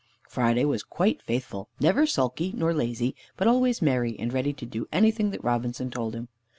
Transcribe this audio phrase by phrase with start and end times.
[0.27, 4.87] Friday was quite faithful, never sulky nor lazy, but always merry, and ready to do
[4.91, 6.27] anything that Robinson told him.